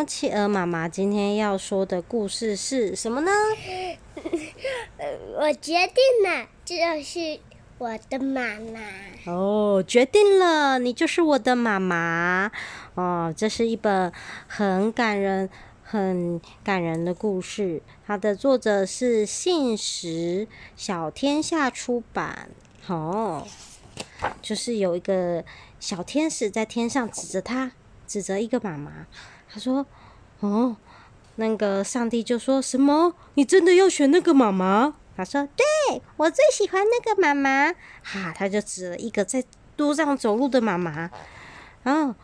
[0.00, 3.30] 哟，企鹅妈妈今天要说的故事是什么呢？
[5.38, 7.38] 我决定了，就是
[7.76, 8.80] 我的妈妈。
[9.30, 12.50] 哦，决定了，你就是我的妈妈。
[12.94, 14.10] 哦，这是一本
[14.46, 15.50] 很感人、
[15.82, 17.82] 很感人的故事。
[18.06, 22.48] 它的作者是信实，小天下出版。
[22.86, 23.46] 哦，
[24.40, 25.44] 就是有一个
[25.78, 27.72] 小天使在天上指着他，
[28.06, 29.06] 指着一个妈妈。
[29.52, 29.84] 他说
[30.40, 30.76] ：“哦，
[31.36, 33.14] 那个上帝就说什么？
[33.34, 39.44] 你真的要选那个妈妈？”他说：“对，我最喜欢那个妈妈。”哈，他就指了一个在
[39.76, 41.10] 路上走路的妈妈。
[41.82, 42.14] 啊，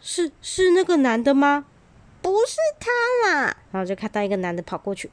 [0.00, 1.66] 是是那个男的吗？
[2.22, 3.56] 不是他啦。
[3.72, 5.10] 然后就看到一个男的跑过去，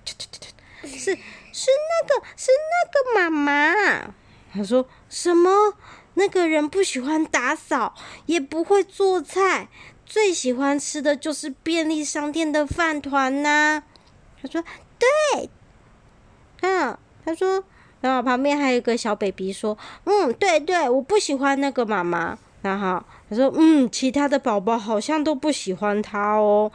[0.84, 1.16] 是
[1.52, 4.14] 是那个是那个妈妈。
[4.54, 5.74] 他说什么？
[6.16, 7.96] 那个人不喜欢打扫，
[8.28, 9.68] 也不会做菜。
[10.14, 13.82] 最喜欢吃的就是便利商店的饭团呐。
[14.40, 14.64] 他说
[15.00, 15.50] ：“对。”
[16.62, 17.64] 嗯，他说，
[18.00, 19.76] 然后旁边还有一个小 baby 说
[20.06, 26.72] ：“嗯，对对，我不喜欢那个妈妈。”然后他说：“嗯，其他的宝宝好像都不喜欢他哦，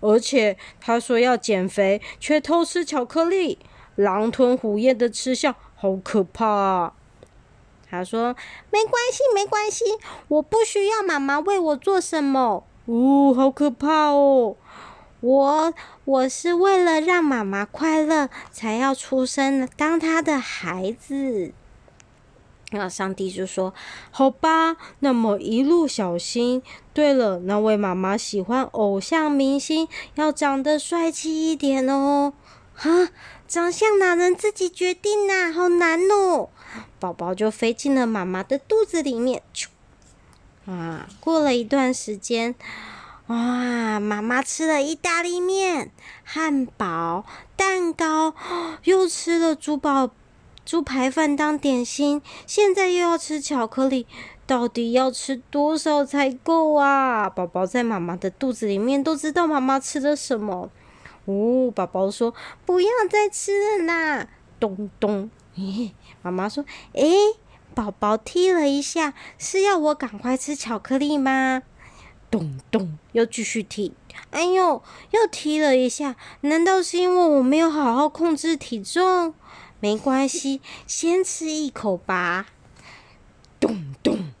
[0.00, 3.58] 而且他说要减肥，却偷吃巧克力，
[3.94, 6.92] 狼吞虎咽的吃相，好可怕啊。”
[7.88, 8.36] 他说
[8.70, 9.84] ：“没关系，没关系，
[10.28, 14.56] 我不需要妈妈为我做什么。”哦，好可怕哦！
[15.20, 21.52] 我我是为了让妈妈快乐，才要出生当她的孩子。
[22.72, 23.72] 那上帝就说
[24.10, 26.62] ：“好吧，那么一路小心。
[26.92, 29.86] 对了，那位妈妈喜欢偶像明星，
[30.16, 32.32] 要长得帅气一点哦。
[32.74, 33.10] 哈，
[33.46, 36.48] 长相哪能自己决定呐、好难哦！
[36.98, 39.42] 宝宝就飞进了妈妈的肚子里面。”
[40.66, 42.54] 啊，过了一段时间，
[43.26, 45.90] 哇，妈妈吃了意大利面、
[46.22, 47.24] 汉堡、
[47.56, 48.32] 蛋糕，
[48.84, 50.10] 又吃了珠宝、
[50.64, 54.06] 猪排饭当点心，现在又要吃巧克力，
[54.46, 57.28] 到底要吃多少才够啊？
[57.28, 60.70] 宝宝在妈妈的肚子里面都知道妈妈吃了什么。
[61.24, 62.32] 哦，宝宝说
[62.64, 64.28] 不要再吃了啦，
[64.60, 65.28] 咚咚。
[65.56, 65.90] 咦，
[66.22, 67.12] 妈妈说，诶。
[67.74, 71.62] 宝宝踢了一下，是要我赶快吃巧克力吗？
[72.30, 73.94] 咚咚，又继续踢。
[74.30, 79.34] 哎呦，又踢了一下，难道是因为我没有好好控制体重？
[79.80, 82.46] 没关系， 先吃一口吧。
[83.58, 84.32] 咚咚，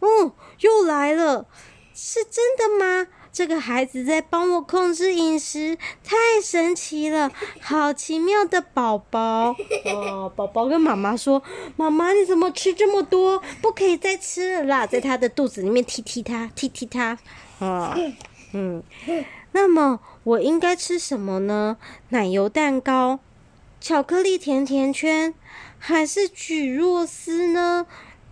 [0.00, 1.46] 哦，又来了，
[1.94, 3.06] 是真的吗？
[3.34, 7.32] 这个孩子在帮我控制饮食，太神奇了！
[7.60, 10.32] 好奇妙的宝宝哦！
[10.36, 11.42] 宝宝跟妈妈说
[11.76, 13.42] ：“妈妈，你怎么吃这么多？
[13.60, 17.18] 不可以再吃了啦！”在他的肚子里面踢踢他，踢踢他。
[17.58, 17.98] 啊，
[18.52, 18.80] 嗯，
[19.50, 21.76] 那么我应该吃什么呢？
[22.10, 23.18] 奶油蛋糕、
[23.80, 25.34] 巧克力甜甜圈，
[25.80, 27.88] 还是蒟蒻丝呢？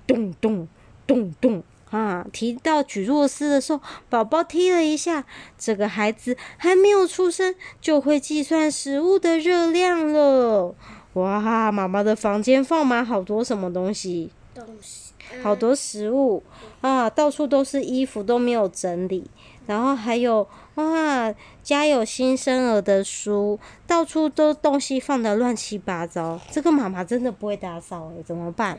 [0.07, 0.69] 咚咚
[1.09, 1.65] 咚咚。
[1.93, 2.27] 啊！
[2.33, 5.25] 提到举若斯的时候，宝宝踢了一下。
[5.59, 10.75] 这个孩子还没有出生，就会计算食物的热量了。
[11.13, 11.71] 哇！
[11.71, 14.31] 妈妈的房间放满好多什么东西？
[14.55, 16.43] 东西，好多食物
[16.81, 17.09] 啊！
[17.11, 19.31] 到处都是衣服，都没有整理。
[19.67, 26.41] 然后还有哇，家有新生儿的书，到处都东西放得乱七八糟。
[26.51, 28.79] 这个妈妈真的不会打扫诶，怎么办？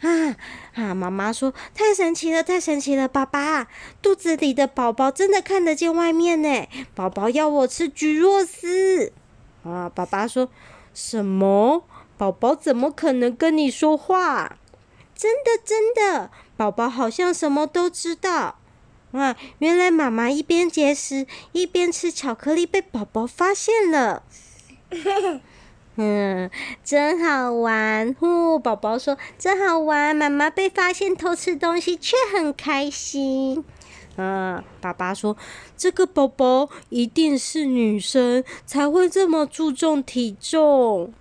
[0.00, 0.36] 啊
[0.74, 0.94] 啊！
[0.94, 3.06] 妈妈说：“太神奇了，太神奇了！
[3.06, 3.68] 爸爸，
[4.02, 6.66] 肚子里的宝宝真的看得见外面呢。
[6.92, 9.12] 宝宝要我吃橘若丝。”
[9.64, 9.88] 啊！
[9.94, 10.48] 爸爸说
[10.92, 11.84] ：“什么？
[12.18, 14.56] 宝宝怎么可能跟你说话？
[15.14, 18.56] 真的，真的，宝宝好像什么都知道。”
[19.12, 19.36] 啊！
[19.58, 24.22] 原来妈妈一边节食一边吃巧克力，被宝宝发现了。
[25.96, 26.50] 嗯，
[26.82, 28.16] 真好玩！
[28.18, 30.16] 呼，宝宝说真好玩。
[30.16, 33.62] 妈妈被发现偷吃东西，却很开心。
[34.16, 35.36] 嗯，爸爸说
[35.76, 41.12] 这个宝宝一定是女生，才会这么注重体重。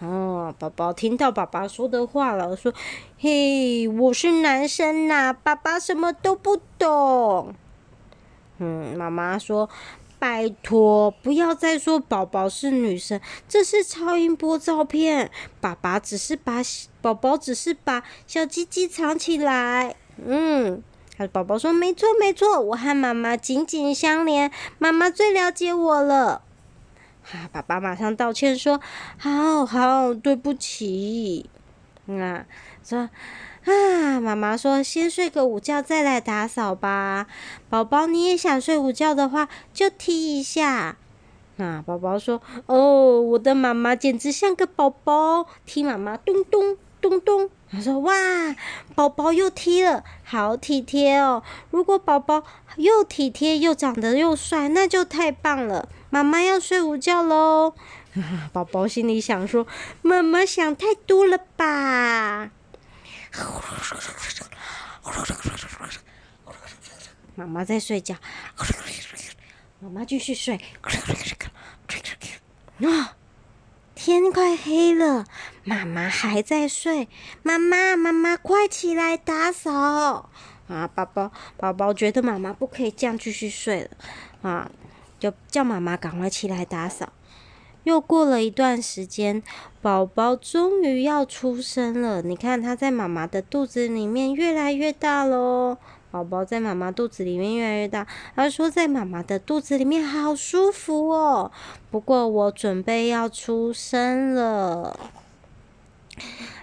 [0.00, 2.72] 哦，宝宝听到爸爸说的话了，说
[3.18, 7.54] ：“嘿，我是男生呐，爸爸什么都不懂。”
[8.58, 9.68] 嗯，妈妈说。
[10.18, 15.30] 拜托，不要再说宝宝是女生，这是超音波照片。
[15.60, 16.62] 爸爸只是把
[17.02, 19.94] 宝宝只是把小鸡鸡藏起来。
[20.24, 20.82] 嗯，
[21.30, 26.40] 宝宝说没错没错，我和妈妈紧紧相连，妈妈最了解我了。
[27.32, 28.80] 啊，爸爸马上道歉说：
[29.18, 31.50] 好好，对不起。
[32.06, 32.46] 啊，
[32.84, 33.10] 说
[33.64, 37.26] 啊，妈妈说先睡个午觉再来打扫吧。
[37.68, 40.96] 宝宝，你也想睡午觉的话，就踢一下。
[41.58, 48.12] 啊，宝宝说：“哦，我的妈妈简直像个宝宝，踢妈妈咚咚咚咚。”他说：“哇，
[48.94, 51.42] 宝宝又踢了，好体贴哦！
[51.70, 52.44] 如果宝宝
[52.76, 55.88] 又体贴又长得又帅，那就太棒了。
[56.10, 57.74] 妈妈要睡午觉喽。
[58.52, 59.66] ”宝宝心里想说
[60.02, 62.50] ：“妈妈想太多了吧？”
[67.34, 68.16] 妈妈在睡觉，
[69.80, 70.60] 妈妈继续睡。
[72.80, 73.16] 啊！
[73.94, 75.24] 天快黑了，
[75.64, 77.08] 妈妈还在睡。
[77.42, 80.30] 妈妈，妈妈，快起来打扫！
[80.68, 83.90] 啊，宝宝，宝宝觉得妈妈不可以这样继续睡了，
[84.42, 84.70] 啊，
[85.18, 87.12] 就叫妈妈赶快起来打扫。
[87.84, 89.42] 又过了一段时间，
[89.80, 92.20] 宝宝终于要出生了。
[92.20, 95.78] 你看，他在妈妈的肚子里面越来越大喽。
[96.10, 98.06] 宝宝在妈妈肚子里面越来越大。
[98.34, 101.52] 他说，在妈妈的肚子里面好舒服哦。
[101.90, 104.98] 不过，我准备要出生了。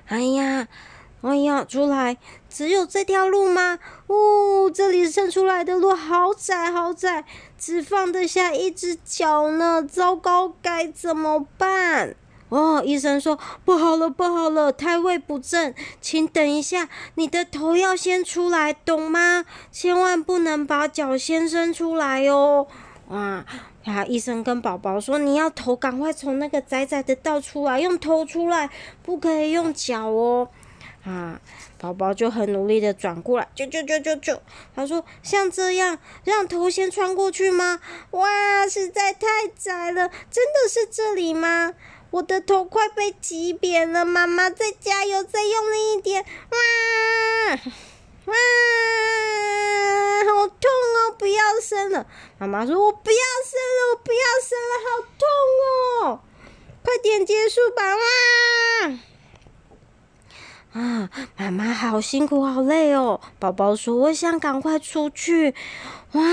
[0.08, 0.68] 哎呀！
[1.24, 2.18] 哎呀，出来
[2.50, 3.80] 只有这条路吗？
[4.08, 7.24] 哦，这里伸出来的路好窄好窄，
[7.58, 9.82] 只放得下一只脚呢。
[9.82, 12.18] 糟糕，该怎么办？
[12.50, 19.46] 哦，医生说不好了，不好了，胎位不正，请等一下，你的头要先出来，懂吗？
[19.72, 22.68] 千万不能把脚先伸出来哦。
[23.10, 23.46] 啊，
[23.86, 28.70] 啊，医生跟宝宝说，你要头赶快从那个窄窄的道出来，用头出来，
[29.02, 30.50] 不可以用脚哦。
[31.06, 31.42] 啊，
[31.78, 34.42] 宝宝就很努力的转过来，就就就就就，
[34.74, 37.82] 他说像这样让头先穿过去吗？
[38.12, 41.74] 哇，实在太窄了，真的是这里吗？
[42.12, 46.58] 我的头快被挤扁了，妈妈再加油，再用力一点，哇
[48.26, 48.34] 哇，
[50.26, 52.08] 好痛哦，不要生了。
[52.38, 55.28] 妈妈说，我不要生了，我不要生了，好痛
[56.08, 56.22] 哦，
[56.82, 59.00] 快点结束吧，哇。
[60.74, 63.22] 啊，妈妈好辛苦，好累哦。
[63.38, 65.54] 宝宝说：“我想赶快出去。”
[66.14, 66.24] 哇，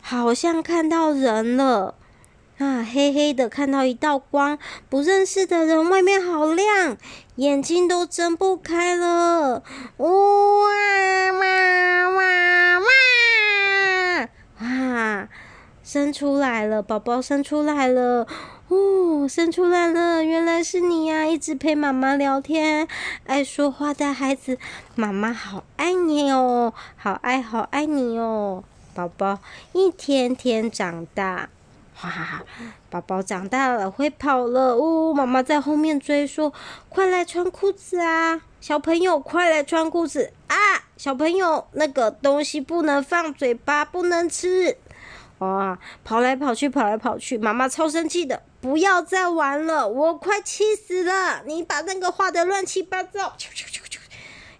[0.00, 1.94] 好像看到人了
[2.58, 2.82] 啊！
[2.82, 6.96] 黑黑的，看到一道光，不认识的人，外面好亮，
[7.34, 9.62] 眼睛都睁不开了。
[9.98, 10.08] 哇
[11.32, 12.86] 哇哇哇！
[14.62, 15.28] 哇，
[15.82, 18.26] 生出来了，宝宝生出来了。
[18.76, 21.24] 哦，生出来了，原来是你呀！
[21.24, 22.86] 一直陪妈妈聊天，
[23.24, 24.58] 爱说话的孩子，
[24.94, 28.62] 妈妈好爱你哦，好爱好爱你哦，
[28.94, 29.38] 宝宝
[29.72, 31.48] 一天天长大，
[32.02, 32.44] 哇，
[32.90, 36.52] 宝宝长大了，会跑了哦，妈妈在后面追说
[36.90, 40.56] ：“快来穿裤子啊，小朋友，快来穿裤子啊，
[40.98, 44.76] 小朋友，那个东西不能放嘴巴，不能吃。”
[45.38, 51.42] 哇，跑来跑去，跑来跑去，妈妈超生气的，不要再玩了，我快气死了！
[51.44, 53.98] 你把那个画得乱七八糟，啾啾啾啾。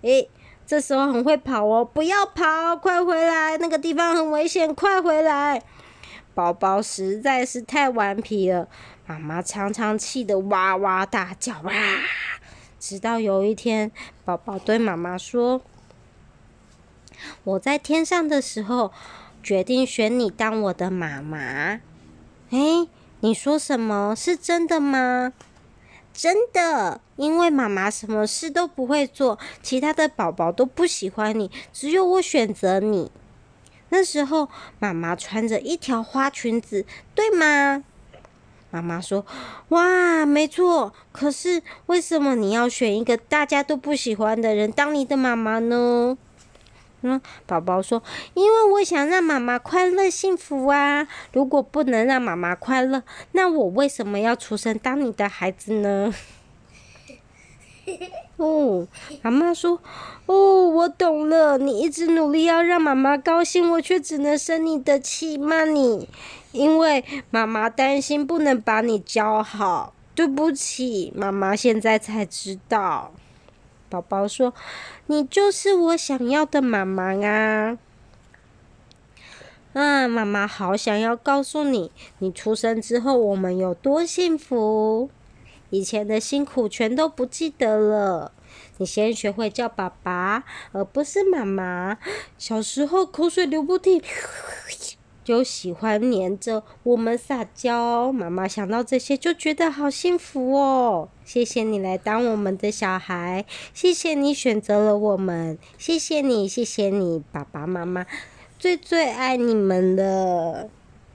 [0.02, 0.28] 诶，
[0.66, 5.62] 这时候很会跑哦，不要跑，快回来，那个地方很危险，快回来！
[6.34, 8.68] 宝宝实在是太顽皮了，
[9.06, 11.72] 妈妈常常气得哇哇大叫哇。
[12.78, 13.90] 直到有一天，
[14.26, 15.62] 宝宝对妈妈说
[17.44, 18.92] ：“我在天上的时候。”
[19.46, 21.80] 决定选你当我的妈妈。
[22.50, 22.88] 诶，
[23.20, 24.12] 你说什么？
[24.16, 25.32] 是真的吗？
[26.12, 33.12] 真的，因为妈妈什么事都不会做，其他的宝宝都不喜欢你，只有我选择你。
[33.90, 34.48] 那时候
[34.80, 36.84] 妈妈穿着一条花裙子，
[37.14, 37.84] 对吗？
[38.72, 39.24] 妈妈说
[39.70, 40.92] ：“哇，没错。
[41.12, 46.18] 可是为什么你要选一个大家都不喜欢的人当你的妈妈呢？”
[47.46, 48.02] 宝宝说
[48.34, 51.06] ：“因为我想让妈妈快乐幸福啊！
[51.32, 56.14] 如果不能让妈妈快乐，那我为什么要出生当你的孩子呢？”
[58.36, 58.86] 哦，
[59.22, 59.80] 妈妈说
[60.26, 61.56] ：“哦，我懂了。
[61.56, 66.08] 你一直努力要让妈妈高兴，我却只能生你的气，骂你，
[66.52, 69.94] 因为妈妈担心不能把你教好。
[70.14, 73.12] 对不起，妈妈现在才知道。”
[73.88, 74.52] 宝宝说
[75.06, 77.78] ：“你就是我想要的妈妈啊！
[79.72, 85.10] 啊，妈妈好想要告诉你，你出生之后我们有多幸福，
[85.70, 88.32] 以前的辛苦全都不记得了。
[88.78, 91.98] 你先学会叫爸爸，而不是妈妈。
[92.38, 94.02] 小时候口水流不停，
[95.26, 98.12] 就喜欢黏着我们撒娇。
[98.12, 101.08] 妈妈想到这些就觉得好幸福哦。
[101.24, 108.06] 谢谢你来当我们的小孩，谢谢你选择了我们，谢谢你，谢谢你，爸爸妈妈
[108.56, 110.70] 最最爱你们了。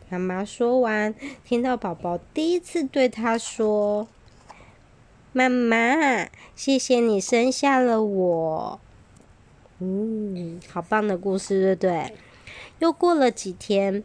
[0.09, 1.15] 妈妈说完，
[1.45, 4.09] 听到宝宝第一次对他说
[5.31, 8.79] ：“妈妈，谢谢你生下了我。”
[9.79, 12.13] 嗯，好棒的故事，对不对？
[12.81, 14.03] 又过了几天，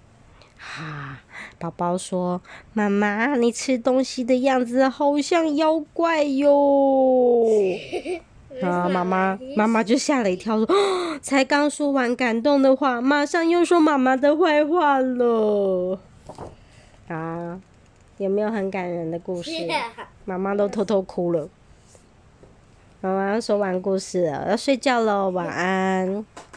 [0.59, 1.21] 哈，
[1.59, 2.42] 宝宝说
[2.75, 7.47] ：“妈妈，你吃东西的样子好像妖怪哟。
[8.61, 10.68] ”啊，妈妈，妈妈就吓了一跳，说
[11.23, 15.99] ：“才刚说完感动的话，马上又说妈妈的坏话了。”
[17.09, 17.59] 啊，
[18.18, 19.50] 有没有很感人的故事？
[20.26, 21.49] 妈妈都偷偷哭了。
[23.00, 26.26] 妈妈说完故事了，要睡觉喽，晚安。